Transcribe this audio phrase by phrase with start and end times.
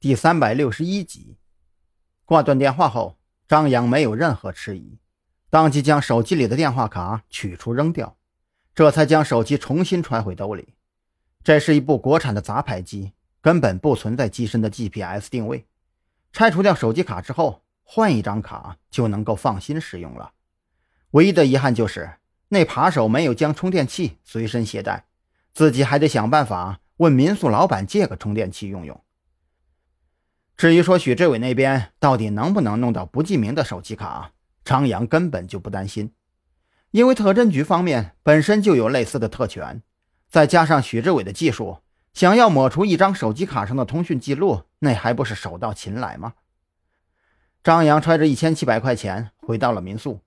[0.00, 1.36] 第三百六十一集。
[2.24, 4.98] 挂断电话后，张扬没有任何迟疑，
[5.50, 8.16] 当即将手机里的电话卡取出扔掉，
[8.74, 10.72] 这才将手机重新揣回兜里。
[11.44, 15.66] 这是一部国产的杂牌机，根本不存在机身的 GPS 定位。
[16.32, 20.32] 拆除掉手机卡之后，换一张卡就能够放心使用了。
[21.10, 22.10] 唯一的遗憾就是
[22.48, 25.04] 那扒手没有将充电器随身携带，
[25.52, 28.98] 自己还得想办法问民宿老板借个充电器用用。
[30.60, 34.32] 至于说许志伟那边到底能不能弄到不记名的手机卡，
[34.62, 36.12] 张扬根本就不担心，
[36.90, 39.82] 因为特侦局方面本身就有类似的特权，
[40.28, 41.78] 再加上许志伟的技术，
[42.12, 46.34] 想要抹除一张手机卡上的通讯记录，那还不是手到擒来吗？
[47.64, 50.20] 张扬揣着一千七百块钱回到了民宿，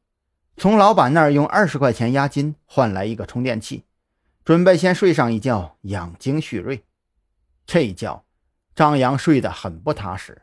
[0.57, 3.83] 从老板那儿用二十块钱押金换来一个充电器，
[4.43, 6.83] 准备先睡上一觉养精蓄锐。
[7.67, 8.25] 这一觉。
[8.75, 10.41] 张扬睡得很不踏实，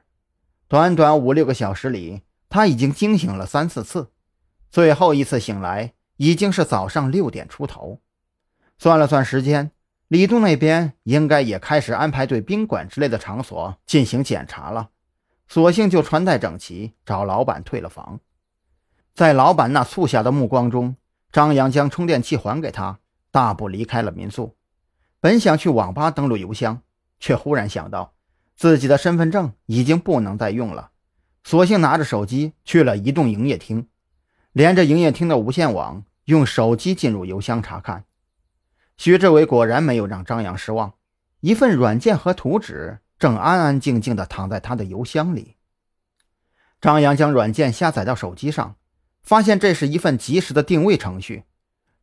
[0.69, 4.13] 短短五六个小时里，他已经惊醒了三四次，
[4.71, 8.01] 最后一次醒来已经是早上六点出头。
[8.79, 9.73] 算了算时间，
[10.07, 14.91] 李栋那边应该也开始安排对宾馆之类的场所进行检查了，
[15.49, 18.21] 索性就穿戴整齐，找老板退了房。
[19.13, 20.95] 在老板那促狭的目光中，
[21.33, 23.01] 张扬将充电器还给他，
[23.33, 24.57] 大步离开了民宿。
[25.19, 26.83] 本想去网吧登录邮箱，
[27.19, 28.15] 却忽然想到。
[28.61, 30.91] 自己的身份证已经不能再用了，
[31.43, 33.89] 索性拿着手机去了移动营业厅，
[34.53, 38.05] 连着营业厅的无线网，用手机进入邮箱查看。
[38.99, 40.93] 徐志伟果然没有让张扬失望，
[41.41, 45.57] 一份软件和图纸正安安静静地躺在他的邮箱里。
[46.83, 48.77] 张扬将软件下载到手机上，
[49.23, 51.45] 发现这是一份及时的定位程序。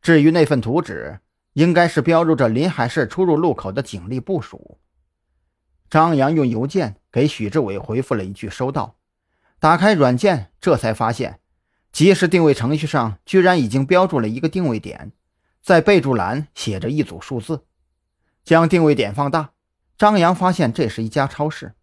[0.02, 1.20] 至于那份图纸，
[1.52, 4.80] 应该是标注着临海市出入路口的警力部署。
[5.90, 8.96] 张扬用邮件给许志伟回复了一句“收到”，
[9.58, 11.40] 打开软件，这才发现
[11.90, 15.12] 即时定位程序上居然已经标注了一个定位点，
[15.62, 17.64] 在备注栏写着一组数字。
[18.44, 19.50] 将定位点放大，
[19.96, 21.74] 张扬发现这是一家超市。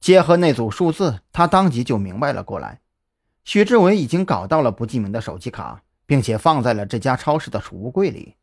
[0.00, 2.80] 结合那组数字，他当即就明白了过来：
[3.44, 8.36] 许志伟已经搞到了不记名的手机卡，并且放在了这家超市的储物柜里，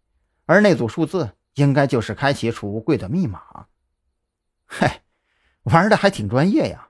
[0.45, 3.41] 而那组数字应该就是开启储物柜的密码。
[4.71, 5.01] 嗨，
[5.63, 6.89] 玩的还挺专业呀！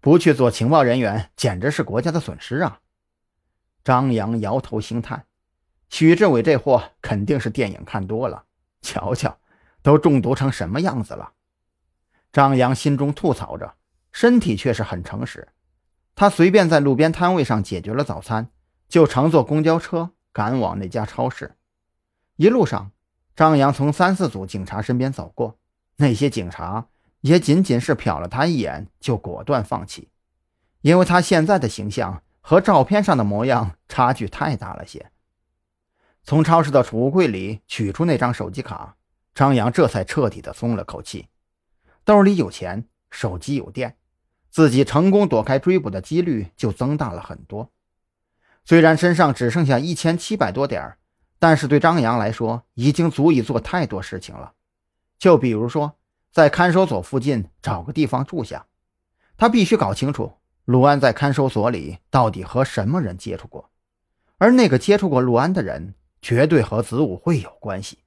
[0.00, 2.78] 不去做情报人员，简直是国家的损失啊！
[3.82, 5.26] 张扬摇头兴叹
[5.90, 8.44] ：“许志伟这货肯定是电影看多了，
[8.80, 9.38] 瞧瞧，
[9.82, 11.32] 都中毒成什么样子了。”
[12.32, 13.74] 张扬心中吐槽着，
[14.12, 15.48] 身体却是很诚实。
[16.14, 18.50] 他随便在路边摊位上解决了早餐，
[18.88, 21.56] 就乘坐公交车赶往那家超市。
[22.36, 22.92] 一路上，
[23.34, 25.58] 张扬从三四组警察身边走过，
[25.96, 26.86] 那些警察。
[27.26, 30.10] 也仅仅是瞟了他一眼，就果断放弃，
[30.82, 35.10] 因为他现在的形象和照片上的模样差距太大了些。
[36.22, 38.94] 从超市的储物柜里取出那张手机卡，
[39.34, 41.26] 张扬这才彻底的松了口气，
[42.04, 43.96] 兜里有钱，手机有电，
[44.48, 47.72] 自己成功躲开追捕的几率就增大了很多。
[48.64, 50.96] 虽然身上只剩下一千七百多点
[51.40, 54.52] 但是对张扬来说，已经足以做太多事情了。
[55.18, 55.96] 就比如说。
[56.36, 58.66] 在看守所附近找个地方住下，
[59.38, 60.34] 他必须搞清楚
[60.66, 63.70] 陆安在看守所里到底和什么人接触过，
[64.36, 68.00] 而那个接触过陆安的人绝对和子午会有关系。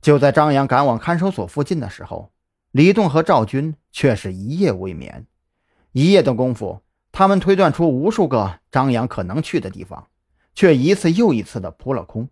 [0.00, 2.32] 就在张扬赶往看守所附近的时候，
[2.70, 5.26] 李栋和赵军却是一夜未眠。
[5.92, 6.80] 一夜的功夫，
[7.12, 10.06] 他们推断出无数个张扬可能去的地方，
[10.54, 12.30] 却一次又一次的扑了空。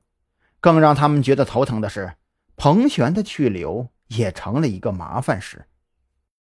[0.60, 2.14] 更让他们觉得头疼的是，
[2.56, 3.86] 彭璇的去留。
[4.08, 5.64] 也成了一个麻烦事。